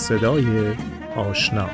صدای 0.00 0.76
آشنا. 1.16 1.70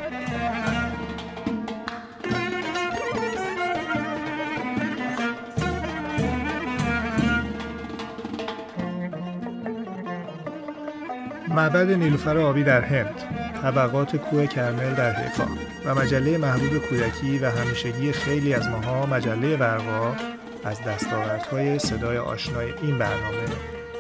معبد 11.48 11.90
نیلوفر 11.90 12.38
آبی 12.38 12.65
در 12.65 12.80
هند 12.80 13.15
طبقات 13.62 14.16
کوه 14.16 14.47
کرمل 14.47 14.94
در 14.94 15.12
حیفا 15.12 15.47
و 15.84 15.94
مجله 15.94 16.38
محبوب 16.38 16.79
کودکی 16.79 17.38
و 17.38 17.51
همیشگی 17.51 18.12
خیلی 18.12 18.55
از 18.55 18.69
ماها 18.69 19.06
مجله 19.06 19.56
ورقا 19.56 20.16
از 20.65 20.83
دستاوردهای 20.83 21.79
صدای 21.79 22.19
آشنای 22.19 22.73
این 22.83 22.98
برنامه 22.98 23.45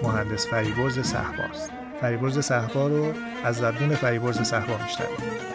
مهندس 0.02 0.46
فریبرز 0.46 0.98
صحباست 0.98 1.85
فریبرز 2.00 2.38
صحبا 2.38 2.88
رو 2.88 3.12
از 3.44 3.56
زبون 3.56 3.94
فریبرز 3.94 4.40
صحبا 4.40 4.76
میشنوید 4.82 5.46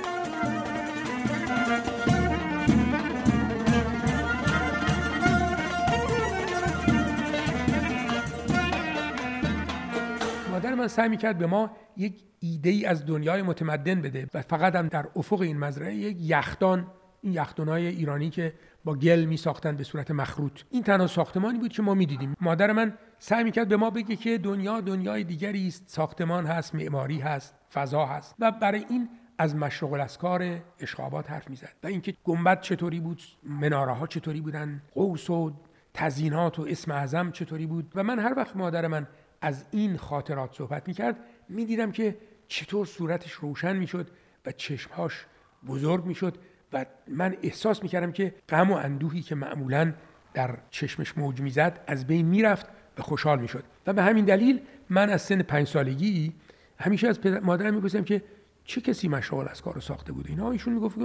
مادر 10.52 10.76
من 10.76 10.88
سعی 10.88 11.10
می‌کرد 11.10 11.38
به 11.38 11.48
ما 11.48 11.72
یک 11.98 12.24
ایده 12.40 12.70
ای 12.70 12.86
از 12.86 13.06
دنیای 13.06 13.42
متمدن 13.42 14.02
بده 14.02 14.28
و 14.34 14.42
فقط 14.42 14.76
هم 14.76 14.88
در 14.88 15.06
افق 15.16 15.42
این 15.42 15.58
مزرعه 15.58 15.96
یک 15.96 16.18
یخدان 16.20 16.88
این 17.22 17.34
یخدانهای 17.34 17.88
ایرانی 17.88 18.30
که 18.30 18.54
با 18.84 18.96
گل 18.96 19.26
می 19.26 19.38
ساختن 19.38 19.76
به 19.76 19.84
صورت 19.84 20.12
مخروط. 20.12 20.62
این 20.70 20.84
تنها 20.84 21.08
ساختمانی 21.08 21.60
بود 21.60 21.72
که 21.72 21.82
ما 21.82 21.94
می‌دیدیم. 21.94 22.36
مادر 22.42 22.72
من 22.72 22.98
سعی 23.20 23.44
می‌کرد 23.44 23.68
به 23.68 23.78
ما 23.78 23.90
بگه 23.90 24.16
که 24.16 24.38
دنیا 24.38 24.82
دنیای 24.82 25.24
دیگری 25.24 25.68
است. 25.68 25.84
ساختمان 25.88 26.46
هست 26.46 26.76
معماری 26.76 27.20
هست 27.20 27.56
فضا 27.74 28.06
هست. 28.06 28.36
و 28.40 28.52
برای 28.52 28.86
این 28.90 29.10
از 29.38 29.56
مشرق 29.56 29.94
الاسکار 29.94 30.60
اشخابات 30.80 31.32
حرف 31.32 31.50
می‌زد. 31.50 31.74
و 31.84 31.88
اینکه 31.88 32.14
گنبد 32.24 32.62
چطوری 32.62 33.00
بود 33.00 33.22
مناره 33.44 33.92
ها 33.92 34.08
چطوری 34.08 34.42
بودن 34.42 34.82
قوس 34.94 35.30
و 35.30 35.52
تزینات 35.94 36.60
و 36.60 36.66
اسم 36.70 36.92
اعظم 36.92 37.32
چطوری 37.32 37.66
بود. 37.66 37.92
و 37.96 38.04
من 38.04 38.20
هر 38.20 38.34
وقت 38.38 38.56
مادر 38.56 38.88
من 38.88 39.08
از 39.42 39.66
این 39.72 39.98
خاطرات 39.98 40.54
صحبت 40.54 40.88
می‌کرد 40.88 41.18
می‌دیدم 41.50 41.92
که 41.92 42.18
چطور 42.48 42.86
صورتش 42.86 43.32
روشن 43.32 43.76
می‌شد 43.76 44.12
و 44.46 44.52
چشمهاش 44.52 45.26
بزرگ 45.68 46.06
می‌شد. 46.06 46.38
و 46.74 46.86
من 47.08 47.38
احساس 47.44 47.84
می‌کردم 47.84 48.12
که 48.12 48.36
غم 48.50 48.72
و 48.72 48.74
اندوهی 48.74 49.22
که 49.22 49.36
معمولا 49.36 49.94
در 50.34 50.58
چشمش 50.70 51.18
موج 51.18 51.42
می‌زد 51.42 51.80
از 51.88 52.08
بین 52.08 52.26
می‌رفت 52.26 52.66
و 52.98 53.02
خوشحال 53.02 53.40
می‌شد. 53.40 53.64
و 53.88 53.94
به 53.94 54.04
همین 54.04 54.26
دلیل 54.26 54.62
من 54.90 55.10
از 55.10 55.22
سن 55.22 55.42
پنج 55.42 55.68
سالگی 55.68 56.34
همیشه 56.80 57.08
از 57.08 57.20
مادرم 57.44 57.74
میپرسیدم 57.74 58.04
که 58.04 58.24
چه 58.64 58.82
کسی 58.82 59.08
مشغول 59.08 59.48
از 59.48 59.62
کار 59.62 59.80
ساخته 59.80 60.14
بوده؟ 60.14 60.30
اینا 60.30 60.52
ایشون 60.52 60.74
می‌گفت 60.74 60.98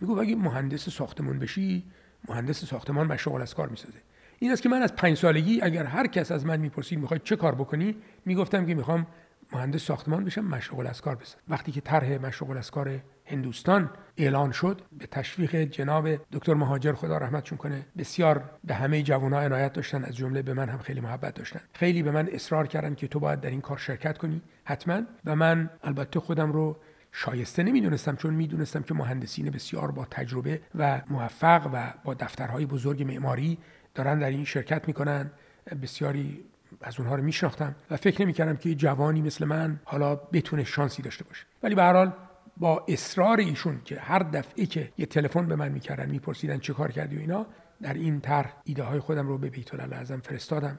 می‌گفت 0.00 0.20
اگه 0.20 0.36
مهندس 0.36 0.88
ساختمان 0.88 1.38
بشی 1.38 1.84
مهندس 2.28 2.64
ساختمان 2.64 3.06
مشغول 3.06 3.42
از 3.42 3.54
کار 3.54 3.68
می‌سازه. 3.68 3.98
این 4.38 4.52
است 4.52 4.62
که 4.62 4.68
من 4.68 4.82
از 4.82 4.96
پنج 4.96 5.16
سالگی 5.16 5.60
اگر 5.62 5.84
هر 5.84 6.06
کس 6.06 6.32
از 6.32 6.46
من 6.46 6.60
می‌پرسید 6.60 6.98
می‌خوای 6.98 7.20
چه 7.24 7.36
کار 7.36 7.54
بکنی 7.54 7.96
می‌گفتم 8.24 8.66
که 8.66 8.74
می‌خوام 8.74 9.06
مهندس 9.52 9.82
ساختمان 9.82 10.24
بشم 10.24 10.44
مشغول 10.44 10.86
از 10.86 11.00
کار 11.00 11.14
بسازم. 11.14 11.38
وقتی 11.48 11.72
که 11.72 11.80
طرح 11.80 12.18
مشغول 12.26 12.56
از 12.56 12.70
کار 12.70 13.00
هندوستان 13.26 13.90
اعلان 14.16 14.52
شد 14.52 14.82
به 14.98 15.06
تشویق 15.06 15.56
جناب 15.56 16.08
دکتر 16.32 16.54
مهاجر 16.54 16.92
خدا 16.92 17.18
رحمتشون 17.18 17.58
کنه 17.58 17.86
بسیار 17.98 18.50
به 18.64 18.74
همه 18.74 19.02
جوانها 19.02 19.40
عنایت 19.40 19.72
داشتن 19.72 20.04
از 20.04 20.16
جمله 20.16 20.42
به 20.42 20.54
من 20.54 20.68
هم 20.68 20.78
خیلی 20.78 21.00
محبت 21.00 21.34
داشتن. 21.34 21.60
خیلی 21.72 22.02
به 22.02 22.10
من 22.10 22.28
اصرار 22.32 22.66
کردن 22.66 22.94
که 22.94 23.08
تو 23.08 23.20
باید 23.20 23.40
در 23.40 23.50
این 23.50 23.60
کار 23.60 23.78
شرکت 23.78 24.18
کنی. 24.18 24.42
حتما. 24.64 25.02
و 25.24 25.36
من 25.36 25.70
البته 25.82 26.20
خودم 26.20 26.52
رو 26.52 26.76
شایسته 27.12 27.62
نمی‌دونستم 27.62 28.16
چون 28.16 28.34
می‌دونستم 28.34 28.82
که 28.82 28.94
مهندسین 28.94 29.50
بسیار 29.50 29.90
با 29.90 30.04
تجربه 30.10 30.60
و 30.74 31.00
موفق 31.10 31.70
و 31.72 31.92
با 32.04 32.14
دفترهای 32.14 32.66
بزرگ 32.66 33.02
معماری 33.02 33.58
دارن 33.94 34.18
در 34.18 34.30
این 34.30 34.44
شرکت 34.44 34.88
می‌کنن. 34.88 35.30
بسیاری 35.82 36.44
از 36.82 37.00
اونها 37.00 37.14
رو 37.14 37.22
میشناختم 37.22 37.74
و 37.90 37.96
فکر 37.96 38.22
نمی‌کردم 38.22 38.56
که 38.56 38.74
جوانی 38.74 39.22
مثل 39.22 39.44
من 39.44 39.80
حالا 39.84 40.14
بتونه 40.14 40.64
شانسی 40.64 41.02
داشته 41.02 41.24
باشه. 41.24 41.44
ولی 41.62 41.74
به 41.74 41.82
هر 41.82 41.92
حال 41.92 42.12
با 42.56 42.84
اصرار 42.88 43.38
ایشون 43.38 43.80
که 43.84 44.00
هر 44.00 44.18
دفعه 44.18 44.66
که 44.66 44.92
یه 44.98 45.06
تلفن 45.06 45.46
به 45.46 45.56
من 45.56 45.72
می‌کردن 45.72 46.10
میپرسیدن 46.10 46.58
چه 46.58 46.72
کار 46.72 46.92
کردی 46.92 47.16
و 47.16 47.20
اینا 47.20 47.46
در 47.82 47.94
این 47.94 48.20
طرح 48.20 48.52
ایده 48.64 48.82
های 48.82 49.00
خودم 49.00 49.28
رو 49.28 49.38
به 49.38 49.50
بیت 49.50 49.74
اعظم 49.74 50.20
فرستادم 50.20 50.78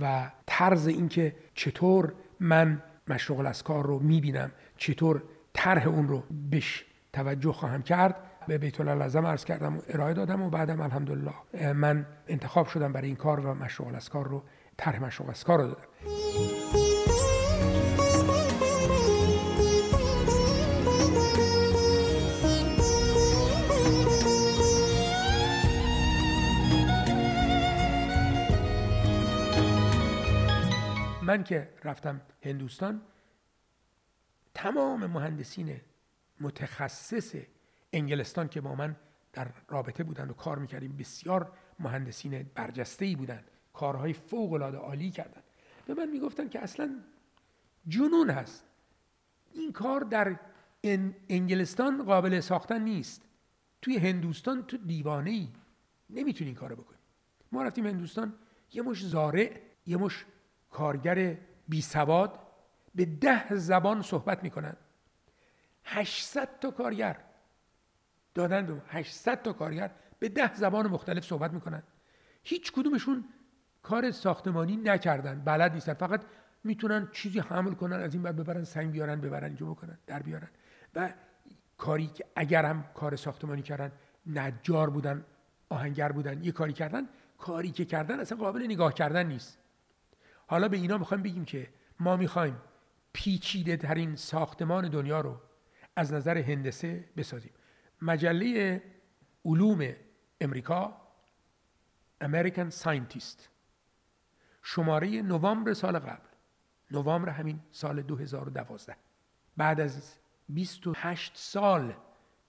و 0.00 0.30
طرز 0.46 0.86
اینکه 0.86 1.36
چطور 1.54 2.12
من 2.40 2.82
مشغول 3.08 3.52
کار 3.52 3.86
رو 3.86 3.98
می‌بینم 3.98 4.50
چطور 4.76 5.22
طرح 5.52 5.86
اون 5.86 6.08
رو 6.08 6.22
بش 6.52 6.84
توجه 7.12 7.52
خواهم 7.52 7.82
کرد 7.82 8.16
به 8.48 8.58
بیت 8.58 8.80
اعظم 8.80 9.26
عرض 9.26 9.44
کردم 9.44 9.76
و 9.76 9.80
ارائه 9.88 10.14
دادم 10.14 10.42
و 10.42 10.50
بعدم 10.50 10.80
الحمدلله 10.80 11.72
من 11.72 12.06
انتخاب 12.28 12.66
شدم 12.66 12.92
برای 12.92 13.06
این 13.06 13.16
کار 13.16 13.40
و 13.40 13.54
مشغول 13.54 13.98
کار 14.12 14.28
رو 14.28 14.42
طرح 14.76 15.02
مشغول 15.02 15.34
کار 15.46 15.58
رو 15.58 15.66
دادم. 15.66 16.51
من 31.32 31.44
که 31.44 31.68
رفتم 31.84 32.20
هندوستان 32.42 33.02
تمام 34.54 35.06
مهندسین 35.06 35.80
متخصص 36.40 37.34
انگلستان 37.92 38.48
که 38.48 38.60
با 38.60 38.74
من 38.74 38.96
در 39.32 39.48
رابطه 39.68 40.04
بودن 40.04 40.30
و 40.30 40.32
کار 40.32 40.58
می‌کردیم 40.58 40.96
بسیار 40.96 41.52
مهندسین 41.78 42.50
برجسته 42.54 43.04
ای 43.04 43.16
بودن 43.16 43.44
کارهای 43.72 44.12
فوق 44.12 44.52
العاده 44.52 44.78
عالی 44.78 45.10
کردن 45.10 45.42
به 45.86 45.94
من 45.94 46.10
می‌گفتن 46.10 46.48
که 46.48 46.60
اصلا 46.60 47.00
جنون 47.88 48.30
هست. 48.30 48.64
این 49.52 49.72
کار 49.72 50.00
در 50.00 50.38
انگلستان 51.28 52.04
قابل 52.04 52.40
ساختن 52.40 52.82
نیست. 52.82 53.22
توی 53.82 53.96
هندوستان 53.98 54.62
تو 54.62 54.76
دیوانه 54.76 55.30
ای 55.30 55.48
نمی‌تونی 56.10 56.50
این 56.50 56.56
کارو 56.56 56.76
بکنی. 56.76 56.98
ما 57.52 57.62
رفتیم 57.62 57.86
هندوستان 57.86 58.34
یه 58.72 58.82
مش 58.82 59.06
زارع 59.06 59.60
یه 59.86 59.96
مش 59.96 60.24
کارگر 60.72 61.36
بی 61.68 61.82
سواد 61.82 62.38
به 62.94 63.04
ده 63.04 63.54
زبان 63.54 64.02
صحبت 64.02 64.42
می‌کنن 64.42 64.76
800 65.84 66.48
تا 66.60 66.70
کارگر 66.70 67.16
دادن 68.34 68.66
به 68.66 68.82
800 68.88 69.42
تا 69.42 69.52
کارگر 69.52 69.90
به 70.18 70.28
ده 70.28 70.54
زبان 70.54 70.86
مختلف 70.86 71.24
صحبت 71.24 71.52
می‌کنن 71.52 71.82
هیچ 72.42 72.72
کدومشون 72.72 73.24
کار 73.82 74.10
ساختمانی 74.10 74.76
نکردن. 74.76 75.40
بلد 75.44 75.72
نیستن. 75.72 75.94
فقط 75.94 76.20
می‌تونن 76.64 77.08
چیزی 77.12 77.38
حمل 77.40 77.74
کنن 77.74 77.96
از 77.96 78.14
این 78.14 78.22
بعد 78.22 78.36
ببرن 78.36 78.64
سنگ 78.64 78.90
بیارن 78.90 79.20
ببرن 79.20 79.44
اینجا 79.44 79.66
بکنن 79.66 79.98
در 80.06 80.22
بیارن. 80.22 80.48
و 80.94 81.12
کاری 81.78 82.06
که 82.06 82.24
اگر 82.36 82.64
هم 82.64 82.84
کار 82.94 83.16
ساختمانی 83.16 83.62
کردن 83.62 83.92
نجار 84.26 84.90
بودن 84.90 85.24
آهنگر 85.68 86.12
بودن 86.12 86.44
یه 86.44 86.52
کاری 86.52 86.72
کردن 86.72 87.08
کاری 87.38 87.70
که 87.70 87.84
کردن 87.84 88.20
اصلا 88.20 88.38
قابل 88.38 88.62
نگاه 88.62 88.94
کردن 88.94 89.26
نیست. 89.26 89.58
حالا 90.52 90.68
به 90.68 90.76
اینا 90.76 90.98
می‌خوایم 90.98 91.22
بگیم 91.22 91.44
که 91.44 91.68
ما 92.00 92.16
می‌خوایم 92.16 92.56
پیچیده 93.12 93.76
ترین 93.76 94.16
ساختمان 94.16 94.88
دنیا 94.88 95.20
رو 95.20 95.40
از 95.96 96.12
نظر 96.12 96.38
هندسه 96.38 97.04
بسازیم. 97.16 97.52
مجله 98.02 98.82
علوم 99.44 99.92
امریکا 100.40 100.96
American 102.24 102.70
Scientist. 102.82 103.40
شماره 104.62 105.22
نوامبر 105.22 105.74
سال 105.74 105.98
قبل. 105.98 106.28
نوامبر 106.90 107.28
همین 107.28 107.60
سال 107.70 108.02
2012 108.02 108.96
بعد 109.56 109.80
از 109.80 110.14
28 110.48 111.32
سال 111.34 111.94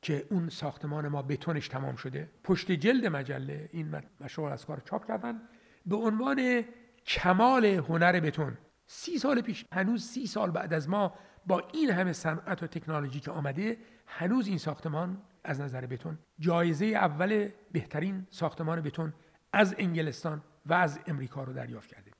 که 0.01 0.27
اون 0.29 0.49
ساختمان 0.49 1.07
ما 1.07 1.21
بتونش 1.21 1.67
تمام 1.67 1.95
شده 1.95 2.31
پشت 2.43 2.71
جلد 2.71 3.05
مجله 3.05 3.69
این 3.71 4.01
مشروع 4.21 4.51
از 4.51 4.65
کار 4.65 4.79
چاپ 4.85 5.07
کردن 5.07 5.41
به 5.85 5.95
عنوان 5.95 6.65
کمال 7.05 7.65
هنر 7.65 8.19
بتون. 8.19 8.57
سی 8.87 9.17
سال 9.17 9.41
پیش 9.41 9.65
هنوز 9.73 10.03
سی 10.05 10.27
سال 10.27 10.51
بعد 10.51 10.73
از 10.73 10.89
ما 10.89 11.13
با 11.45 11.59
این 11.73 11.89
همه 11.89 12.13
صنعت 12.13 12.63
و 12.63 12.67
تکنولوژی 12.67 13.19
که 13.19 13.31
آمده 13.31 13.77
هنوز 14.07 14.47
این 14.47 14.57
ساختمان 14.57 15.21
از 15.43 15.61
نظر 15.61 15.85
بتون. 15.85 16.17
جایزه 16.39 16.85
اول 16.85 17.49
بهترین 17.71 18.27
ساختمان 18.29 18.81
بتون 18.81 19.13
از 19.53 19.75
انگلستان 19.77 20.43
و 20.65 20.73
از 20.73 20.99
امریکا 21.07 21.43
رو 21.43 21.53
دریافت 21.53 21.89
کرده. 21.89 22.11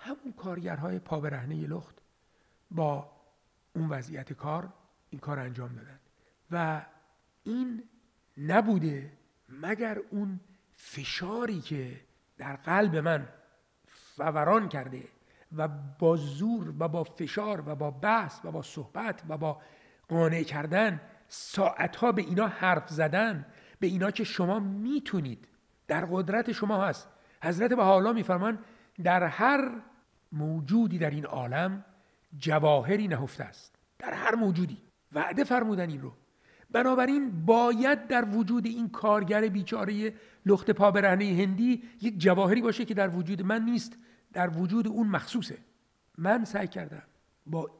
همون 0.00 0.32
کارگرهای 0.36 0.98
پا 0.98 1.20
برهنه 1.20 1.66
لخت 1.66 1.96
با 2.70 3.10
اون 3.76 3.88
وضعیت 3.88 4.32
کار 4.32 4.72
این 5.10 5.20
کار 5.20 5.38
انجام 5.38 5.72
دادن. 5.74 6.00
و 6.50 6.86
این 7.44 7.82
نبوده 8.38 9.12
مگر 9.48 9.98
اون 10.10 10.40
فشاری 10.72 11.60
که 11.60 12.00
در 12.38 12.56
قلب 12.56 12.96
من 12.96 13.28
فوران 14.16 14.68
کرده 14.68 15.02
و 15.56 15.68
با 15.98 16.16
زور 16.16 16.74
و 16.78 16.88
با 16.88 17.04
فشار 17.04 17.62
و 17.66 17.74
با 17.74 17.90
بحث 17.90 18.40
و 18.44 18.50
با 18.50 18.62
صحبت 18.62 19.22
و 19.28 19.38
با 19.38 19.60
قانع 20.08 20.42
کردن 20.42 21.00
ساعتها 21.28 22.12
به 22.12 22.22
اینا 22.22 22.46
حرف 22.46 22.88
زدن 22.88 23.46
به 23.80 23.86
اینا 23.86 24.10
که 24.10 24.24
شما 24.24 24.58
می‌تونید. 24.58 25.48
در 25.88 26.04
قدرت 26.10 26.52
شما 26.52 26.84
هست. 26.84 27.08
حضرت 27.42 27.72
به 27.72 27.82
حالا 27.82 28.12
میفرمان 28.12 28.58
در 29.04 29.24
هر 29.24 29.70
موجودی 30.32 30.98
در 30.98 31.10
این 31.10 31.26
عالم 31.26 31.84
جواهری 32.38 33.08
نهفته 33.08 33.44
است. 33.44 33.78
در 33.98 34.12
هر 34.12 34.34
موجودی. 34.34 34.78
وعده 35.12 35.44
فرمودن 35.44 35.88
این 35.90 36.00
رو. 36.00 36.12
بنابراین 36.72 37.44
باید 37.44 38.06
در 38.06 38.24
وجود 38.24 38.66
این 38.66 38.88
کارگر 38.88 39.48
بیچاره 39.48 40.14
لخت 40.46 40.70
پا 40.70 40.90
برهنه 40.90 41.24
هندی 41.24 41.82
یک 42.00 42.18
جواهری 42.18 42.62
باشه 42.62 42.84
که 42.84 42.94
در 42.94 43.08
وجود 43.08 43.42
من 43.42 43.64
نیست 43.64 43.96
در 44.32 44.50
وجود 44.58 44.88
اون 44.88 45.08
مخصوصه. 45.08 45.58
من 46.18 46.44
سعی 46.44 46.68
کردم 46.68 47.02
با 47.46 47.70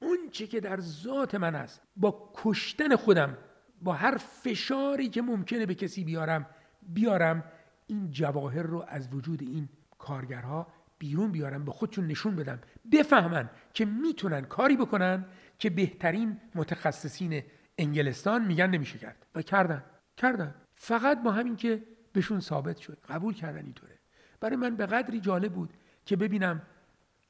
اون 0.00 0.18
چی 0.30 0.46
که 0.46 0.60
در 0.60 0.80
ذات 0.80 1.34
من 1.34 1.54
هست 1.54 1.80
با 1.96 2.32
کشتن 2.34 2.96
خودم 2.96 3.38
با 3.82 3.92
هر 3.92 4.16
فشاری 4.16 5.08
که 5.08 5.22
ممکنه 5.22 5.66
به 5.66 5.74
کسی 5.74 6.04
بیارم 6.04 6.46
بیارم 6.88 7.44
این 7.86 8.10
جواهر 8.10 8.62
رو 8.62 8.84
از 8.88 9.14
وجود 9.14 9.42
این 9.42 9.68
کارگرها 9.98 10.66
بیرون 10.98 11.32
بیارم 11.32 11.64
به 11.64 11.72
خودشون 11.72 12.06
نشون 12.06 12.36
بدم 12.36 12.58
بفهمن 12.92 13.50
که 13.74 13.84
می‌تونن 13.84 14.40
کاری 14.40 14.76
بکنن 14.76 15.24
که 15.58 15.70
بهترین 15.70 16.40
متخصصین 16.54 17.42
انگلستان 17.78 18.44
میگن 18.44 18.70
نمیشه 18.70 18.98
کرد. 18.98 19.26
و 19.34 19.42
کردن. 19.42 19.84
کردن. 20.16 20.54
فقط 20.74 21.22
با 21.22 21.32
همین 21.32 21.56
که 21.56 21.82
بهشون 22.12 22.40
ثابت 22.40 22.76
شد. 22.76 22.98
قبول 23.08 23.34
کردن 23.34 23.64
اینطوره. 23.64 23.98
برای 24.40 24.56
من 24.56 24.76
به 24.76 24.86
قدری 24.86 25.20
جالب 25.20 25.52
بود 25.52 25.72
که 26.06 26.16
ببینم 26.16 26.62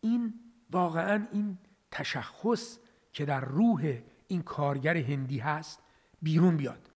این 0.00 0.34
واقعا 0.70 1.26
این 1.32 1.58
تشخص 1.90 2.78
که 3.12 3.24
در 3.24 3.40
روح 3.40 3.98
این 4.28 4.42
کارگر 4.42 4.96
هندی 4.96 5.38
هست 5.38 5.82
بیرون 6.22 6.56
بیاد. 6.56 6.88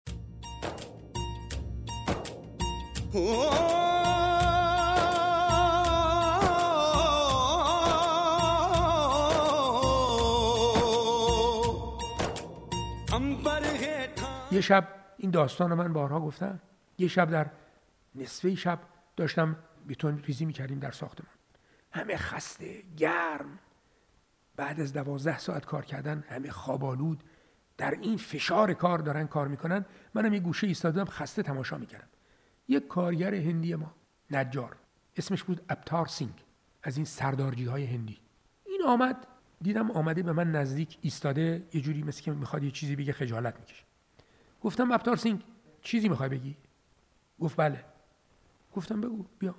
یه 14.51 14.61
شب 14.61 14.89
این 15.17 15.31
داستان 15.31 15.71
رو 15.71 15.77
من 15.77 15.93
بارها 15.93 16.21
گفتم. 16.21 16.61
یه 16.99 17.09
شب 17.09 17.31
در 17.31 17.51
نصفه 18.15 18.55
شب 18.55 18.79
داشتم 19.17 19.57
بیتون 19.87 20.23
ریزی 20.25 20.45
می‌کردیم 20.45 20.79
در 20.79 20.91
ساختمان. 20.91 21.31
همه 21.93 22.17
خسته 22.17 22.83
گرم. 22.97 23.59
بعد 24.57 24.81
از 24.81 24.93
دوازده 24.93 25.39
ساعت 25.39 25.65
کار 25.65 25.85
کردن 25.85 26.25
همه 26.29 26.51
خوابالود 26.51 27.23
در 27.77 27.91
این 27.91 28.17
فشار 28.17 28.75
کار 28.75 28.99
دارن 28.99 29.27
کار 29.27 29.49
می‌کنن. 29.49 29.85
منم 30.15 30.35
یه 30.35 30.41
گوشه 30.41 30.67
ایستادم 30.67 31.05
خسته 31.05 31.43
تماشا 31.43 31.79
می‌کردم. 31.79 32.09
یک 32.69 32.89
کارگر 32.89 33.35
هندی 33.35 33.75
ما 33.75 33.95
نجار. 34.31 34.77
اسمش 35.17 35.43
بود 35.43 35.61
ابتار 35.69 36.07
سینگ 36.07 36.45
از 36.83 36.97
این 36.97 37.07
سردارجی 37.07 37.65
های 37.65 37.85
هندی. 37.85 38.19
این 38.65 38.83
آمد 38.87 39.27
دیدم 39.63 39.91
آمده 39.91 40.23
به 40.23 40.33
من 40.33 40.53
نزدیک 40.53 40.99
ایستاده 41.01 41.67
یه 41.73 41.81
جوری 41.81 42.03
مثل 42.03 42.23
که 42.23 42.33
می‌خواد 42.33 42.63
یه 42.63 42.71
چیزی 42.71 42.97
بگه 42.97 43.13
خجالت 43.13 43.61
می‌کشه. 43.61 43.85
گفتم 44.67 44.93
ابتار 44.93 45.17
سینگ 45.17 45.43
چیزی 45.83 46.09
می‌خوای 46.09 46.29
بگی؟ 46.29 46.57
گفت 47.41 47.57
بله. 47.57 47.85
گفتم 48.75 49.01
بگو 49.01 49.25
بیا. 49.39 49.55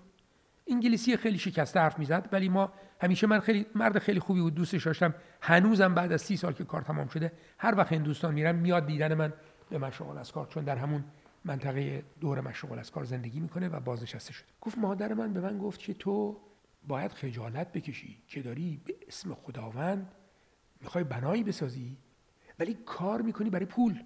انگلیسی 0.68 1.18
خیلی 1.18 1.38
شکسته 1.38 1.80
حرف 1.80 2.00
می‌زد 2.00 2.30
ولی 2.31 2.50
ما 2.50 2.71
همیشه 3.01 3.27
من 3.27 3.39
خیلی 3.39 3.65
مرد 3.75 4.00
خیلی 4.00 4.19
خوبی 4.19 4.42
بود 4.42 4.56
دوستش 4.56 4.86
داشتم. 4.86 5.13
هنوزم 5.42 5.94
بعد 5.94 6.12
از 6.12 6.21
سی 6.21 6.38
سال 6.38 6.54
که 6.54 6.63
کار 6.63 6.81
تمام 6.81 7.07
شده 7.07 7.31
هر 7.57 7.75
وقت 7.77 7.94
هندوستان 7.94 8.33
میرم 8.33 8.56
میاد 8.56 8.86
دیدن 8.86 9.13
من 9.13 9.33
به 9.69 9.77
مشغول 9.77 10.18
از 10.18 10.31
کار 10.31 10.48
چون 10.48 10.63
در 10.63 10.75
همون 10.75 11.04
منطقه 11.45 12.04
دور 12.19 12.42
مشغول 12.42 12.80
از 12.80 12.92
کار 12.92 13.04
زندگی 13.04 13.39
می‌کنه 13.39 13.68
و 13.69 13.80
بازنشسته 13.80 14.33
شده. 14.33 14.48
گفت 14.62 14.77
مادر 14.77 15.13
من 15.13 15.33
به 15.33 15.42
من 15.42 15.57
گفت 15.57 15.80
که 15.80 15.94
تو 15.94 16.38
باید 16.88 17.12
خجالت 17.12 17.71
بکشی 17.71 18.18
که 18.27 18.42
داری 18.42 18.81
به 18.86 18.95
اسم 19.07 19.33
خداوند 19.33 20.12
می‌خوای 20.81 21.04
بنایی 21.04 21.44
بسازی 21.44 21.98
ولی 22.59 22.77
کار 22.86 23.21
می‌کنی 23.21 23.50
برای 23.50 23.65
پول. 23.65 24.04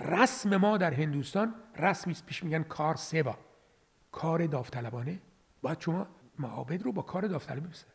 رسم 0.00 0.56
ما 0.56 0.78
در 0.78 0.94
هندوستان 0.94 1.54
رسمی 1.76 2.16
پیش 2.26 2.44
میگن 2.44 2.62
کار 2.62 2.96
سبا 2.96 3.38
کار 4.12 4.46
داوطلبانه. 4.46 5.20
باید 5.62 5.80
شما 5.80 6.06
معابد 6.38 6.82
رو 6.82 6.92
با 6.92 7.02
کار 7.02 7.26
داوطلبی 7.26 7.68
بسازی 7.68 7.92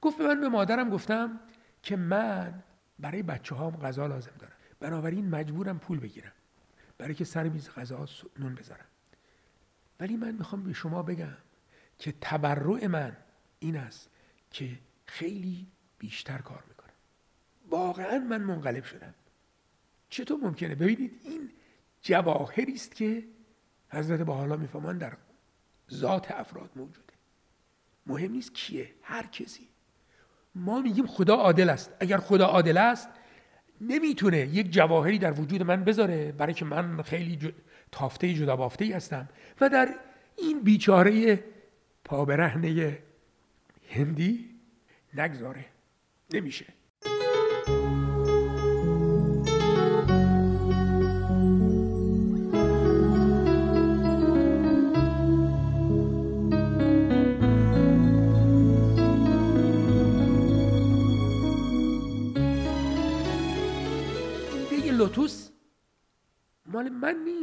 گفت 0.00 0.20
من 0.20 0.40
به 0.40 0.48
مادرم 0.48 0.90
گفتم 0.90 1.40
که 1.82 1.96
من 1.96 2.62
برای 2.98 3.22
بچه 3.22 3.54
هام 3.54 3.76
غذا 3.76 4.06
لازم 4.06 4.32
دارم. 4.38 4.52
بنابراین 4.80 5.30
مجبورم 5.30 5.78
پول 5.78 6.00
بگیرم. 6.00 6.32
برای 6.98 7.14
که 7.14 7.24
سر 7.24 7.48
میز 7.48 7.70
غذا 7.70 8.06
نون 8.38 8.54
بذارم. 8.54 8.84
ولی 10.00 10.16
من 10.16 10.30
می‌خوام 10.30 10.62
به 10.62 10.72
شما 10.72 11.02
بگم 11.02 11.36
که 11.98 12.14
تبرع 12.20 12.86
من 12.86 13.16
این 13.58 13.76
است 13.76 14.10
که 14.50 14.78
خیلی 15.06 15.66
بیشتر 15.98 16.38
کار 16.38 16.64
می‌کنم. 16.68 16.90
واقعا 17.70 18.18
من 18.18 18.42
منقلب 18.42 18.84
شدم. 18.84 19.14
چطور 20.10 20.38
ممکنه؟ 20.42 20.74
ببینید 20.74 21.20
این 21.24 21.50
جواهری 22.02 22.72
است 22.72 22.94
که 22.94 23.24
حضرت 23.88 24.20
با 24.20 24.34
حالا 24.34 24.56
می‌فهمن 24.56 24.98
در 24.98 25.16
ذات 25.92 26.30
افراد 26.30 26.70
موجوده. 26.76 27.12
مهم 28.06 28.32
نیست 28.32 28.54
کیه 28.54 28.90
هر 29.02 29.26
کسی. 29.26 29.68
ما 30.54 30.80
میگیم 30.80 31.06
خدا 31.06 31.34
عادل 31.34 31.70
است. 31.70 31.92
اگر 32.00 32.18
خدا 32.18 32.46
عادل 32.46 32.76
است 32.76 33.08
نمی‌تونه 33.80 34.38
یک 34.38 34.70
جواهری 34.70 35.18
در 35.18 35.40
وجود 35.40 35.62
من 35.62 35.84
بذاره 35.84 36.32
برای 36.32 36.54
که 36.54 36.64
من 36.64 37.02
خیلی 37.02 37.36
ج... 37.36 37.52
تافته 37.92 38.34
جدا 38.34 38.56
بافته 38.56 38.96
هستم. 38.96 39.28
و 39.60 39.68
در 39.68 39.94
این 40.38 40.62
بیچاره 40.62 41.44
پابرهنه 42.04 42.98
هندی 43.88 44.50
نگذاره. 45.14 45.64
نمیشه. 46.34 46.66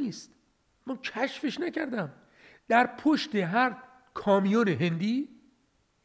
نیست. 0.08 0.32
من 0.86 0.98
کشفش 0.98 1.60
نکردم. 1.60 2.14
در 2.68 2.88
پشت 2.88 3.36
هر 3.36 3.78
کامیون 4.14 4.68
هندی 4.68 5.30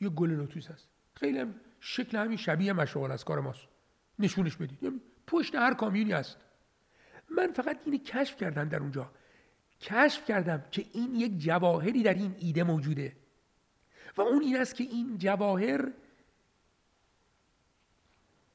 یه 0.00 0.08
گل 0.08 0.30
لوتوس 0.30 0.70
هست. 0.70 0.88
خیلی 1.14 1.38
هم 1.38 1.54
شکل 1.80 2.18
همین 2.18 2.36
شبیه 2.36 2.72
مشغول 2.72 3.12
از 3.12 3.24
کار 3.24 3.40
ماست. 3.40 3.68
نشونش 4.18 4.56
بدید. 4.56 5.00
پشت 5.26 5.54
هر 5.54 5.74
کامیونی 5.74 6.12
هست. 6.12 6.36
من 7.30 7.52
فقط 7.52 7.78
اینو 7.84 7.98
کشف 7.98 8.36
کردم 8.36 8.68
در 8.68 8.78
اونجا. 8.78 9.10
کشف 9.80 10.24
کردم 10.24 10.64
که 10.70 10.84
این 10.92 11.14
یک 11.14 11.38
جواهری 11.38 12.02
در 12.02 12.14
این 12.14 12.36
ایده 12.38 12.62
موجوده. 12.62 13.16
و 14.16 14.20
اون 14.20 14.42
این 14.42 14.56
است 14.56 14.74
که 14.74 14.84
این 14.84 15.18
جواهر 15.18 15.92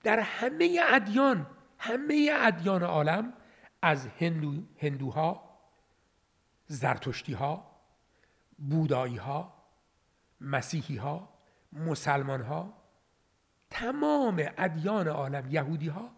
در 0.03 0.19
همه 0.19 0.79
ادیان 0.89 1.45
همه 1.77 2.31
ادیان 2.33 2.83
عالم 2.83 3.33
از 3.87 4.07
هندو، 4.07 4.63
هندوها 4.77 5.57
زرتشتی 6.65 7.33
ها 7.33 7.71
بودایی 8.57 9.17
ها 9.17 9.53
مسیحی 10.41 10.95
ها 10.95 11.29
مسلمان 11.73 12.41
ها 12.41 12.73
تمام 13.69 14.43
ادیان 14.57 15.07
عالم 15.07 15.51
یهودی 15.51 15.87
ها 15.87 16.11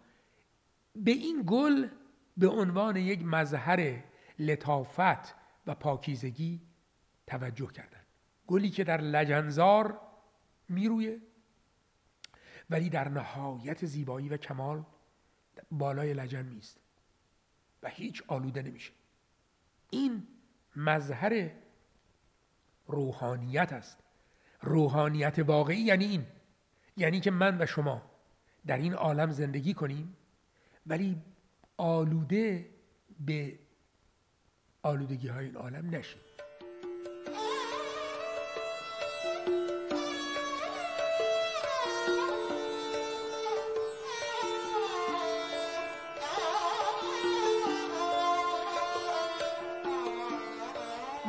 به 0.96 1.10
این 1.10 1.42
گل 1.46 1.88
به 2.36 2.48
عنوان 2.48 2.96
یک 2.96 3.22
مظهر 3.24 4.02
لطافت 4.38 5.34
و 5.66 5.74
پاکیزگی 5.74 6.60
توجه 7.26 7.66
کردند. 7.66 8.06
گلی 8.46 8.70
که 8.70 8.84
در 8.84 9.00
لجنزار 9.00 10.00
میرویه 10.68 11.20
ولی 12.70 12.90
در 12.90 13.08
نهایت 13.08 13.86
زیبایی 13.86 14.28
و 14.28 14.36
کمال 14.36 14.84
بالای 15.70 16.14
لجن 16.14 16.42
میست 16.42 16.80
و 17.82 17.88
هیچ 17.88 18.22
آلوده 18.28 18.62
نمیشه. 18.62 18.92
این 19.90 20.26
مظهر 20.76 21.50
روحانیت 22.86 23.72
است. 23.72 23.98
روحانیت 24.62 25.38
واقعی 25.38 25.80
یعنی 25.80 26.04
این. 26.04 26.26
یعنی 26.96 27.20
که 27.20 27.30
من 27.30 27.62
و 27.62 27.66
شما 27.66 28.02
در 28.66 28.76
این 28.76 28.94
عالم 28.94 29.30
زندگی 29.30 29.74
کنیم 29.74 30.16
ولی 30.86 31.22
آلوده 31.76 32.70
به 33.20 33.58
آلودگی 34.82 35.28
های 35.28 35.46
این 35.46 35.56
عالم 35.56 35.90
نشیم. 35.90 36.20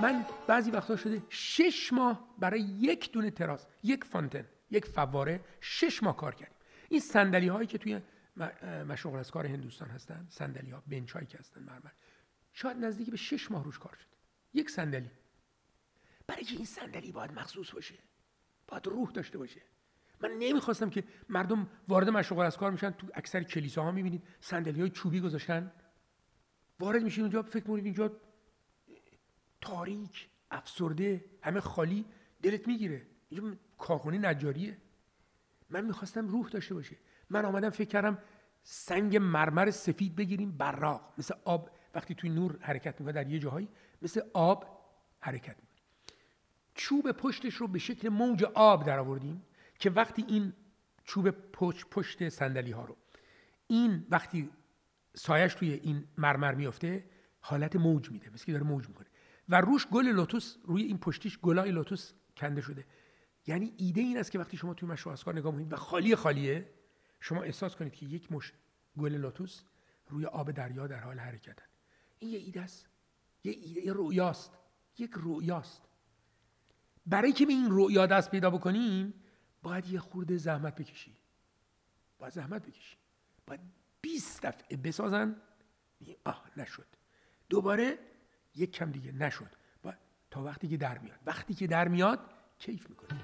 من 0.01 0.25
بعضی 0.47 0.71
وقتا 0.71 0.95
شده 0.95 1.23
شش 1.29 1.93
ماه 1.93 2.35
برای 2.39 2.61
یک 2.61 3.11
دونه 3.11 3.31
تراس 3.31 3.67
یک 3.83 4.03
فانتن 4.03 4.45
یک 4.71 4.85
فواره 4.85 5.39
شش 5.61 6.03
ماه 6.03 6.17
کار 6.17 6.35
کردیم. 6.35 6.57
این 6.89 6.99
صندلی 6.99 7.47
هایی 7.47 7.67
که 7.67 7.77
توی 7.77 8.01
مشغول 8.87 9.19
از 9.19 9.31
کار 9.31 9.45
هندوستان 9.45 9.89
هستن 9.89 10.27
صندلی 10.29 10.71
ها 10.71 10.83
بنچ 10.87 11.17
که 11.17 11.37
هستن 11.37 11.63
مرمر 11.63 11.91
شاید 12.53 12.77
نزدیک 12.77 13.09
به 13.09 13.17
شش 13.17 13.51
ماه 13.51 13.63
روش 13.63 13.79
کار 13.79 13.95
شد 13.95 14.07
یک 14.53 14.69
صندلی. 14.69 15.11
برای 16.27 16.43
که 16.43 16.55
این 16.55 16.65
صندلی 16.65 17.11
باید 17.11 17.31
مخصوص 17.31 17.71
باشه؟ 17.71 17.95
باید 18.67 18.87
روح 18.87 19.11
داشته 19.11 19.37
باشه. 19.37 19.61
من 20.21 20.31
نمی‌خواستم 20.39 20.89
که 20.89 21.03
مردم 21.29 21.67
وارد 21.87 22.09
مشغول 22.09 22.45
از 22.45 22.57
کار 22.57 22.71
میشن 22.71 22.91
تو 22.91 23.07
اکثر 23.13 23.43
کلیساها 23.43 23.91
می‌بینید 23.91 24.23
صندلی 24.39 24.81
های 24.81 24.89
چوبی 24.89 25.21
گذاشتن. 25.21 25.71
وارد 26.79 27.03
میشین 27.03 27.23
اونجا 27.23 27.41
فکر 27.41 27.63
می‌کنید 27.63 27.85
اینجا 27.85 28.11
تاریک 29.61 30.29
افسرده 30.51 31.25
همه 31.41 31.59
خالی 31.59 32.05
دلت 32.41 32.67
می‌گیره. 32.67 33.07
اینجا 33.29 33.57
کارخونه 33.77 34.17
نجاریه. 34.17 34.77
من 35.69 35.85
می‌خواستم 35.85 36.27
روح 36.27 36.49
داشته 36.49 36.73
باشه. 36.73 36.95
من 37.29 37.45
آمدم 37.45 37.69
فکر 37.69 37.89
کردم 37.89 38.17
سنگ 38.63 39.17
مرمر 39.17 39.71
سفید 39.71 40.15
بگیریم 40.15 40.51
براق. 40.51 41.13
مثل 41.17 41.33
آب 41.45 41.69
وقتی 41.95 42.15
توی 42.15 42.29
نور 42.29 42.57
حرکت 42.61 43.01
می‌کنه 43.01 43.13
در 43.13 43.27
یه 43.29 43.39
جاهایی 43.39 43.69
مثل 44.01 44.21
آب 44.33 44.81
حرکت 45.19 45.55
می‌کنه. 45.59 45.77
چوب 46.75 47.11
پشتش 47.11 47.53
رو 47.53 47.67
به 47.67 47.79
شکل 47.79 48.09
موج 48.09 48.43
آب 48.43 48.85
در 48.85 48.99
آوردیم 48.99 49.45
که 49.79 49.89
وقتی 49.89 50.25
این 50.27 50.53
چوب 51.03 51.29
پشت 51.29 51.87
پشت 51.89 52.29
صندلی 52.29 52.71
ها 52.71 52.85
رو 52.85 52.97
این 53.67 54.07
وقتی 54.09 54.49
سایش 55.13 55.53
توی 55.53 55.73
این 55.73 56.07
مرمر 56.17 56.53
میفته 56.53 57.05
حالت 57.39 57.75
موج 57.75 58.11
میده. 58.11 58.29
مثل 58.29 58.45
که 58.45 58.51
داره 58.51 58.63
موج 58.63 58.87
می‌کنه. 58.87 59.07
و 59.51 59.61
روش 59.61 59.87
گل 59.87 60.07
لوتوس 60.07 60.57
روی 60.63 60.83
این 60.83 60.97
پشتیش 60.97 61.39
گلای 61.39 61.71
لوتوس 61.71 62.13
کنده 62.37 62.61
شده. 62.61 62.85
یعنی 63.47 63.73
ایده 63.77 64.01
این 64.01 64.17
است 64.17 64.31
که 64.31 64.39
وقتی 64.39 64.57
شما 64.57 64.73
توی 64.73 64.89
مشروع 64.89 65.13
اسکار 65.13 65.35
نگاه 65.35 65.51
می‌کنید 65.51 65.73
و 65.73 65.75
خالی 65.75 66.15
خالیه 66.15 66.69
شما 67.19 67.41
احساس 67.41 67.75
کنید 67.75 67.93
که 67.93 68.05
یک 68.05 68.31
مش 68.31 68.53
گل 68.97 69.15
لوتوس 69.15 69.63
روی 70.07 70.25
آب 70.25 70.51
دریا 70.51 70.87
در 70.87 70.99
حال 70.99 71.19
حرکتن. 71.19 71.65
این 72.19 72.31
یه 72.31 72.39
ایده 72.39 72.61
است. 72.61 72.89
یه 73.43 73.51
ایده 73.51 73.81
یه 73.81 73.93
رویاست 73.93 74.57
یک 74.97 75.11
رویاست 75.13 75.87
برای 77.05 77.31
که 77.31 77.45
به 77.45 77.53
این 77.53 77.69
رویا 77.69 78.05
دست 78.05 78.31
پیدا 78.31 78.49
بکنیم 78.49 79.13
باید 79.63 79.89
یه 79.89 79.99
خورده 79.99 80.37
زحمت 80.37 80.75
بکشی. 80.75 81.17
باید 82.19 82.33
زحمت 82.33 82.67
بکشی. 82.67 82.97
باید 83.47 83.59
20 84.01 84.45
دفعه 84.45 84.77
بسازن. 84.77 85.41
آه 86.25 86.51
نشد. 86.57 86.87
دوباره 87.49 88.10
یک 88.55 88.71
کم 88.71 88.91
دیگه 88.91 89.11
نشد. 89.11 89.55
باید 89.83 89.97
تا 90.31 90.43
وقتی 90.43 90.67
که 90.67 90.77
در 90.77 90.97
میاد. 90.97 91.19
وقتی 91.25 91.53
که 91.53 91.67
در 91.67 91.87
میاد 91.87 92.19
کیف 92.57 92.89
می‌کنی. 92.89 93.19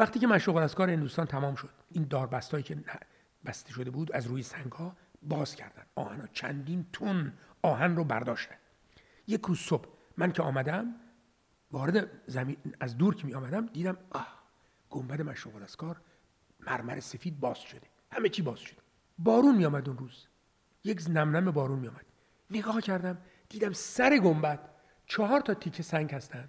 وقتی 0.00 0.18
که 0.18 0.26
مشروق 0.26 0.56
از 0.56 0.74
کار 0.74 0.90
هندوستان 0.90 1.26
تمام 1.26 1.54
شد 1.54 1.70
این 1.90 2.04
داربستایی 2.04 2.62
که 2.62 2.76
بسته 3.48 3.72
شده 3.72 3.90
بود 3.90 4.12
از 4.12 4.26
روی 4.26 4.42
سنگ 4.42 4.72
ها 4.72 4.96
باز 5.22 5.54
کردن. 5.54 5.82
آهن 5.94 6.28
چندین 6.32 6.86
تن 6.92 7.38
آهن 7.62 7.96
رو 7.96 8.04
برداشتن. 8.04 8.54
یک 9.26 9.40
روز 9.40 9.58
صبح 9.58 9.88
من 10.16 10.32
که 10.32 10.42
آمدم 10.42 10.94
وارد 11.70 12.10
زمین 12.26 12.56
از 12.80 12.98
دور 12.98 13.14
که 13.14 13.26
می 13.26 13.34
آمدم 13.34 13.66
دیدم 13.66 13.96
آه 14.10 14.42
گنبد 14.90 15.22
مشروق 15.22 15.62
از 15.62 15.76
کار 15.76 16.00
مرمر 16.60 17.00
سفید 17.00 17.40
باز 17.40 17.58
شده. 17.58 17.86
همه 18.12 18.28
چی 18.28 18.42
باز 18.42 18.58
شده. 18.58 18.80
بارون 19.18 19.56
می 19.56 19.64
آمد 19.64 19.88
اون 19.88 19.98
روز. 19.98 20.26
یک 20.84 21.04
نمنم 21.08 21.50
بارون 21.50 21.78
می 21.78 21.88
آمد 21.88 22.06
نگاه 22.50 22.80
کردم 22.80 23.18
دیدم 23.48 23.72
سر 23.72 24.18
گنبد 24.18 24.70
چهار 25.06 25.40
تا 25.40 25.54
تیکه 25.54 25.82
سنگ 25.82 26.14
هستن. 26.14 26.48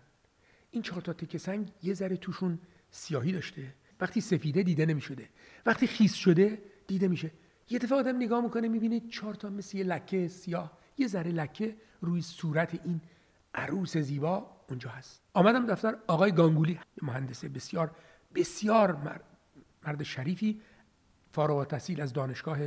این 0.72 0.82
چهار 0.82 1.02
تا 1.02 1.14
تیکه 1.14 1.38
سنگ 1.38 1.72
یه 1.84 1.94
ذره 1.94 2.18
توشون 2.18 2.60
سیاهی 2.92 3.32
داشته. 3.32 3.76
وقتی 4.02 4.22
سفیده 4.22 4.64
دیده 4.64 4.86
نمی‌شده. 4.86 5.30
وقتی 5.66 5.88
خیس 5.88 6.14
شده 6.14 6.69
دیده 6.90 7.08
میشه. 7.08 7.32
یه 7.70 7.80
دفعه 7.80 7.98
آدم 7.98 8.16
نگاه 8.16 8.42
می‌کنه 8.44 8.68
می‌بینه 8.68 9.00
چهار 9.00 9.34
تا 9.34 9.50
مثل 9.50 9.78
یه 9.78 9.84
لکه 9.84 10.28
سیاه 10.28 10.78
یه 10.98 11.08
ذره 11.08 11.32
لکه 11.32 11.76
روی 12.02 12.22
صورت 12.22 12.80
این 12.86 13.02
عروس 13.54 13.98
زیبا 13.98 14.36
اونجا 14.70 14.90
هست. 14.90 15.22
آمدم 15.34 15.66
دفتر 15.66 15.96
آقای 16.08 16.32
گانگولی 16.32 16.80
مهندس 17.02 17.46
بسیار 17.46 17.92
بسیار 18.36 18.96
مرد 19.84 20.04
شریفی 20.04 20.62
فارغ 21.32 21.58
التحصیل 21.58 22.02
از 22.02 22.14
دانشگاه 22.14 22.60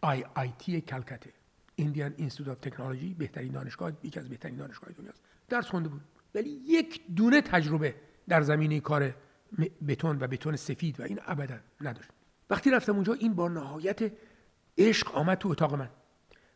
آی 0.00 0.24
آی 0.34 0.52
تی 0.58 0.80
کلکته. 0.80 1.32
Indian 1.76 2.14
Institute 2.16 2.48
of 2.48 2.60
Technology 2.60 3.14
بهترین 3.14 3.52
دانشگاه 3.52 3.92
یکی 4.02 4.20
از 4.20 4.28
بهترین 4.28 4.56
دانشگاه 4.56 4.92
دنیاست 4.92 5.22
درس 5.48 5.68
خونده 5.68 5.88
بود. 5.88 6.00
ولی 6.34 6.50
یک 6.66 7.00
دونه 7.16 7.40
تجربه 7.40 7.94
در 8.28 8.42
زمینه 8.42 8.80
کار 8.80 9.14
بتون 9.88 10.18
و 10.20 10.26
بتون 10.26 10.56
سفید 10.56 11.00
و 11.00 11.02
این 11.02 11.20
ابدا 11.26 11.58
نداشت. 11.80 12.10
وقتی 12.50 12.70
رفتم 12.70 12.94
اونجا 12.94 13.12
این 13.12 13.34
با 13.34 13.48
نهایت 13.48 14.12
عشق 14.78 15.14
آمد 15.14 15.38
تو 15.38 15.48
اتاق 15.48 15.74
من. 15.74 15.90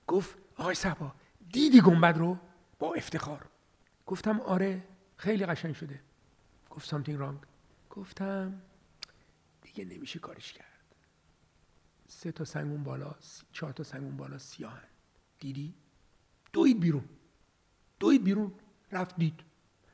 گفت 0.06 0.38
آقای 0.56 0.74
صهبا 0.74 1.12
دیدی 1.52 1.80
گنبد 1.80 2.18
رو؟ 2.18 2.38
با 2.78 2.94
افتخار. 2.94 3.46
گفتم 4.06 4.40
آره 4.40 4.84
خیلی 5.16 5.46
قشنگ 5.46 5.74
شده. 5.74 6.00
گفت 6.70 6.90
something 6.90 7.20
wrong. 7.20 7.46
گفتم 7.90 8.62
دیگه 9.62 9.84
نمیشه 9.84 10.18
کارش 10.18 10.52
کرد. 10.52 10.66
سه 12.08 12.32
تا 12.32 12.44
سنگون 12.44 12.84
بالا 12.84 13.14
چهار 13.52 13.72
تا 13.72 13.82
سنگون 13.82 14.16
بالا 14.16 14.38
سیاهن. 14.38 14.88
دیدی؟ 15.38 15.74
دوید 16.52 16.80
بیرون. 16.80 17.04
دوید 18.00 18.24
بیرون 18.24 18.52
رفت 18.92 19.16
دید. 19.16 19.40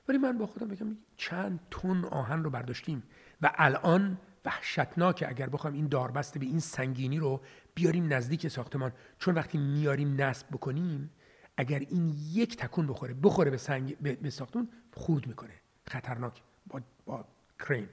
ولی 0.09 0.19
من 0.19 0.39
با 0.39 0.47
خودم 0.47 0.69
بگم 0.69 0.97
چند 1.17 1.61
تن 1.71 2.05
آهن 2.05 2.45
رو 2.45 2.51
برداشتیم. 2.51 3.03
و 3.43 3.53
الان 3.55 4.19
وحشتناک 4.47 5.25
اگر 5.29 5.49
بخوام 5.49 5.75
این 5.75 5.89
داربست 5.89 6.39
به 6.39 6.47
این 6.47 6.61
سنگینی 6.61 7.19
رو 7.19 7.41
بیاریم 7.75 8.13
نزدیک 8.13 8.49
ساختمان 8.49 8.93
چون 9.19 9.35
وقتی 9.35 9.59
میاریم 9.59 10.21
نصب 10.21 10.47
بکنیم 10.53 11.11
اگر 11.57 11.79
این 11.79 12.15
یک 12.33 12.57
تکون 12.57 12.87
بخوره 12.87 13.15
بخوره 13.15 13.51
به 13.51 13.57
سنگ 13.57 13.99
به 13.99 14.31
ساختمون 14.31 14.69
خورد 14.95 15.27
می‌کنه. 15.27 15.53
خطرناک. 15.89 16.43
با, 16.67 16.81
با 17.07 17.25
کرین 17.69 17.89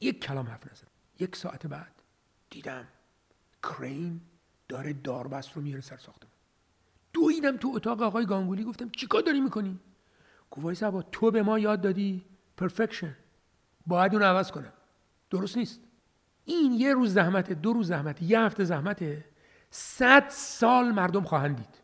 یک 0.00 0.20
کلام 0.20 0.46
حرف 0.46 0.72
نزد 0.72 0.86
یک 1.20 1.36
ساعت 1.36 1.66
بعد 1.66 1.92
دیدم 2.50 2.88
کرین 3.62 4.20
داره 4.68 4.92
داربست 4.92 5.52
رو 5.52 5.62
میاره 5.62 5.80
سر 5.80 5.96
ساختمان. 5.96 6.32
دویدم 7.12 7.56
تو 7.56 7.72
اتاق 7.74 8.02
آقای 8.02 8.26
گانگولی 8.26 8.64
گفتم 8.64 8.90
چیکار 8.90 9.22
داری 9.22 9.40
می‌کنی؟ 9.40 9.80
گفت 10.50 10.84
با 10.84 11.02
تو 11.02 11.30
به 11.30 11.42
ما 11.42 11.58
یاد 11.58 11.80
دادی. 11.80 12.24
پرفکشن 12.56 13.16
باید 13.86 14.14
اون 14.14 14.22
عوض 14.22 14.50
کنم. 14.50 14.72
درست 15.30 15.56
نیست. 15.56 15.80
این 16.44 16.72
یه 16.72 16.94
روز 16.94 17.12
زحمت 17.12 17.52
دو 17.52 17.72
روز 17.72 17.86
زحمت 17.88 18.22
یه 18.22 18.40
هفته 18.40 18.64
زحمته. 18.64 19.24
صد 19.70 20.28
سال 20.28 20.92
مردم 20.92 21.24
خواهند 21.24 21.56
دید. 21.56 21.82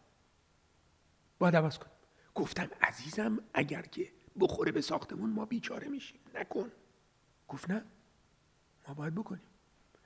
باید 1.39 1.57
عوض 1.57 1.79
کنم. 1.79 1.91
گفتم 2.35 2.69
عزیزم 2.83 3.39
اگر 3.55 3.83
که 3.83 4.13
بخوره 4.41 4.73
به 4.73 4.81
ساختمون 4.81 5.31
ما 5.31 5.45
بیچاره 5.45 5.89
میشیم. 5.89 6.21
نکن. 6.35 6.71
گفت 7.49 7.71
نه. 7.71 7.85
ما 8.89 8.95
باید 8.95 9.15
بکنیم. 9.15 9.43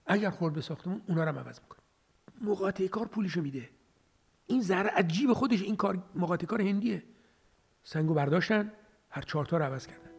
اگر 0.07 0.31
خورد 0.31 0.55
به 0.55 0.61
ساختمون 0.61 1.03
اونا 1.09 1.25
رو 1.25 1.39
عوض 1.39 1.61
می‌کنیم. 1.61 1.83
مقاطع 2.41 2.87
کار 2.87 3.07
پولشو 3.07 3.43
میده. 3.43 3.71
این 4.47 4.63
ذره 4.63 4.91
عجیب 4.91 5.33
خودش. 5.33 5.63
این 5.63 5.77
کار 5.77 6.03
مقاطع 6.15 6.47
کار 6.47 6.63
هندیه. 6.63 7.03
سنگو 7.85 8.15
برداشتن 8.15 8.73
هر 9.11 9.23
چهار 9.23 9.45
تا 9.45 9.57
رو 9.57 9.65
عوض 9.65 9.87
کردن. 9.87 10.11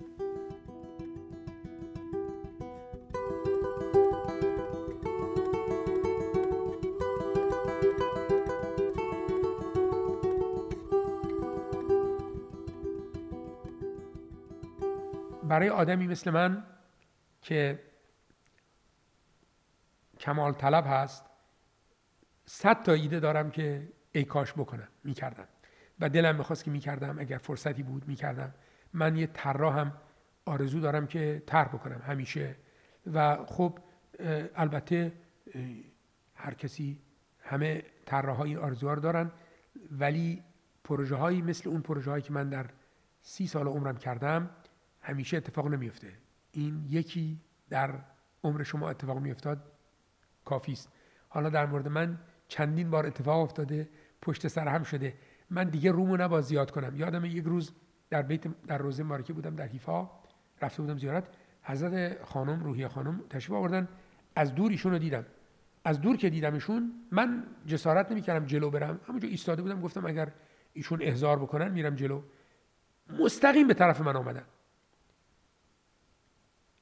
برای 15.55 15.69
آدمی 15.69 16.07
مثل 16.07 16.31
من 16.31 16.63
که 17.41 17.79
کمال 20.19 20.53
طلب 20.53 20.83
هست 20.87 21.25
صد 22.45 22.83
تا 22.83 22.93
ایده 22.93 23.19
دارم 23.19 23.51
که 23.51 23.87
ای 24.11 24.23
کاش 24.23 24.53
بکنم. 24.53 24.87
می‌کردم. 25.03 25.47
و 25.99 26.09
دلم 26.09 26.35
می‌خواست 26.35 26.63
که 26.63 26.71
می‌کردم. 26.71 27.19
اگر 27.19 27.37
فرصتی 27.37 27.83
بود 27.83 28.07
می‌کردم. 28.07 28.53
من 28.93 29.15
یه 29.15 29.29
هم 29.43 29.93
آرزو 30.45 30.79
دارم 30.79 31.07
که 31.07 31.43
طرح 31.45 31.67
بکنم 31.67 32.01
همیشه. 32.01 32.55
و 33.13 33.45
خب 33.45 33.79
البته 34.55 35.13
هر 36.35 36.53
کسی 36.53 37.01
همه 37.39 37.83
طراحای 38.05 38.49
این 38.49 38.57
آرزوها 38.57 38.93
رو 38.93 39.01
دارن. 39.01 39.31
ولی 39.91 40.43
پروژه 40.83 41.15
هایی 41.15 41.41
مثل 41.41 41.69
اون 41.69 41.81
پروژه 41.81 42.11
هایی 42.11 42.23
که 42.23 42.33
من 42.33 42.49
در 42.49 42.65
سی 43.21 43.47
سال 43.47 43.67
عمرم 43.67 43.97
کردم 43.97 44.49
همیشه 45.05 45.37
اتفاق 45.37 45.67
نمیفته. 45.67 46.13
این 46.51 46.85
یکی 46.89 47.39
در 47.69 47.99
عمر 48.43 48.63
شما 48.63 48.89
اتفاق 48.89 49.19
میافتاد؟ 49.19 49.71
کافی 50.45 50.71
است. 50.71 50.91
حالا 51.29 51.49
در 51.49 51.65
مورد 51.65 51.87
من 51.87 52.19
چندین 52.47 52.89
بار 52.89 53.05
اتفاق 53.05 53.41
افتاده 53.41 53.89
پشت 54.21 54.47
سر 54.47 54.67
هم 54.67 54.83
شده. 54.83 55.13
من 55.49 55.69
دیگه 55.69 55.91
رومو 55.91 56.17
نباید 56.17 56.45
زیاد 56.45 56.71
کنم. 56.71 56.95
یادم 56.95 57.25
یک 57.25 57.43
روز 57.43 57.71
در 58.09 58.21
بیت 58.21 58.47
در 58.67 58.77
روزه 58.77 59.03
مارکی 59.03 59.33
بودم 59.33 59.55
در 59.55 59.67
حیفا. 59.67 60.09
رفته 60.61 60.81
بودم 60.81 60.97
زیارت. 60.97 61.27
حضرت 61.63 62.23
خانم 62.23 62.63
روحی 62.63 62.87
خانم 62.87 63.21
تشریف 63.29 63.51
آوردن. 63.51 63.87
از 64.35 64.55
دور 64.55 64.71
ایشون 64.71 64.91
رو 64.91 64.97
دیدم. 64.97 65.25
از 65.85 66.01
دور 66.01 66.17
که 66.17 66.29
دیدمشون 66.29 66.93
من 67.11 67.43
جسارت 67.65 68.11
نمی‌کردم 68.11 68.45
جلو 68.45 68.69
برم. 68.69 68.99
همونجا 69.07 69.27
ایستاده 69.27 69.61
بودم 69.61 69.81
گفتم 69.81 70.05
اگر 70.05 70.31
ایشون 70.73 71.01
احضار 71.01 71.39
بکنن 71.39 71.71
میرم 71.71 71.95
جلو. 71.95 72.21
مستقیم 73.19 73.67
به 73.67 73.73
طرف 73.73 74.01
من 74.01 74.15
آمدن. 74.15 74.43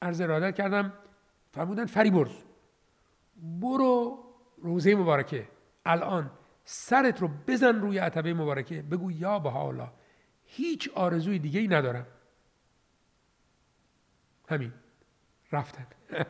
عرض 0.04 0.20
ارادت 0.20 0.54
کردم 0.54 0.92
فرمودن 1.52 1.86
فریبرز. 1.86 2.36
برو 3.36 4.18
روزه 4.58 4.94
مبارکه. 4.94 5.48
الان 5.84 6.30
سرت 6.64 7.22
رو 7.22 7.30
بزن 7.46 7.80
روی 7.80 7.98
عتبه 7.98 8.34
مبارکه. 8.34 8.82
بگو 8.82 9.12
یا 9.12 9.34
الله 9.34 9.88
هیچ 10.44 10.90
آرزوی 10.94 11.38
دیگه 11.38 11.60
ای 11.60 11.68
ندارم. 11.68 12.06
همین. 14.48 14.72
رفتن. 15.52 15.86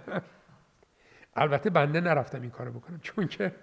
البته 1.37 1.71
بنده 1.71 2.01
نرفتم 2.01 2.41
این 2.41 2.51
کارو 2.51 2.73
بکنم 2.73 2.99
چون 3.01 3.27
که 3.27 3.55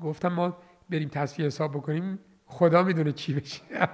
گفتم 0.00 0.28
ما 0.28 0.56
بریم 0.90 1.08
تصفیه 1.08 1.46
حساب 1.46 1.72
بکنیم 1.72 2.18
خدا 2.46 2.82
می‌دونه 2.82 3.12
چی 3.12 3.34
بشه. 3.34 3.62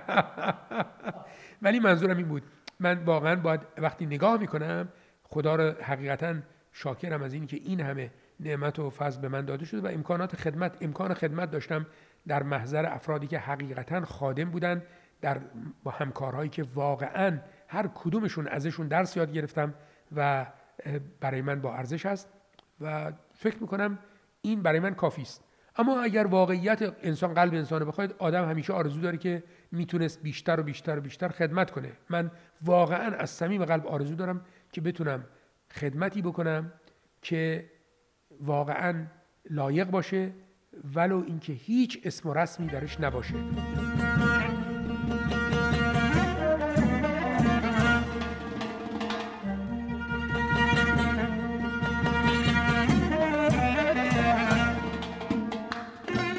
ولی 1.62 1.80
منظورم 1.80 2.16
این 2.16 2.28
بود. 2.28 2.42
من 2.80 3.04
واقعا 3.04 3.36
باید 3.36 3.60
وقتی 3.78 4.06
نگاه 4.06 4.40
می‌کنم 4.40 4.88
خدا 5.32 5.56
رو 5.56 5.74
حقیقتا 5.82 6.34
شاکرم 6.72 7.22
از 7.22 7.32
این 7.32 7.46
که 7.46 7.56
این 7.56 7.80
همه 7.80 8.10
نعمت 8.40 8.78
و 8.78 8.90
فضل 8.90 9.20
به 9.20 9.28
من 9.28 9.44
داده 9.44 9.64
شده 9.64 9.80
و 9.80 9.86
امکانات 9.86 10.36
خدمت 10.36 10.76
امکان 10.80 11.14
خدمت 11.14 11.50
داشتم 11.50 11.86
در 12.28 12.42
محضر 12.42 12.86
افرادی 12.86 13.26
که 13.26 13.38
حقیقتا 13.38 14.04
خادم 14.04 14.50
بودن 14.50 14.82
در 15.20 15.40
با 15.82 15.90
همکارهایی 15.90 16.50
که 16.50 16.64
واقعا 16.74 17.38
هر 17.68 17.86
کدومشون 17.94 18.48
ازشون 18.48 18.88
درس 18.88 19.16
یاد 19.16 19.32
گرفتم 19.32 19.74
و 20.16 20.46
برای 21.20 21.42
من 21.42 21.60
با 21.60 21.74
ارزش 21.74 22.06
است 22.06 22.28
و 22.80 23.12
فکر 23.34 23.58
می‌کنم 23.60 23.98
این 24.42 24.62
برای 24.62 24.80
من 24.80 24.94
کافی 24.94 25.22
است. 25.22 25.44
اما 25.76 26.00
اگر 26.00 26.26
واقعیت 26.26 26.94
انسان 27.02 27.34
قلب 27.34 27.54
انسان 27.54 27.84
بخواید 27.84 28.14
آدم 28.18 28.48
همیشه 28.50 28.72
آرزو 28.72 29.00
داره 29.00 29.18
که 29.18 29.42
می‌تونست 29.72 30.22
بیشتر 30.22 30.60
و 30.60 30.62
بیشتر 30.62 30.98
و 30.98 31.00
بیشتر 31.00 31.28
خدمت 31.28 31.70
کنه. 31.70 31.92
من 32.10 32.30
واقعا 32.62 33.16
از 33.16 33.30
صمیم 33.30 33.64
قلب 33.64 33.86
آرزو 33.86 34.14
دارم 34.14 34.40
که 34.72 34.80
بتونم 34.80 35.24
خدمتی 35.70 36.22
بکنم 36.22 36.72
که 37.22 37.70
واقعا 38.40 39.06
لایق 39.50 39.90
باشه 39.90 40.32
ولو 40.94 41.24
اینکه 41.26 41.52
هیچ 41.52 42.00
اسم 42.04 42.28
و 42.28 42.34
رسمی 42.34 42.66
درش 42.66 43.00
نباشه. 43.00 43.34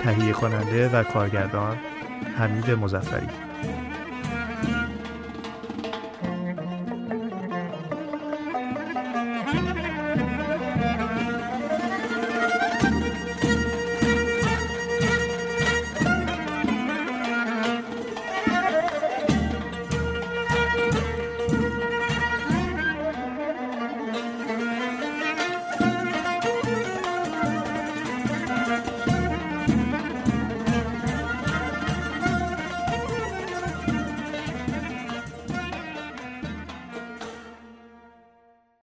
تهیه 0.04 0.34
کننده 0.34 0.90
و 0.90 1.04
کارگردان 1.04 1.78
حمید 2.38 2.72
مزفری 2.72 3.51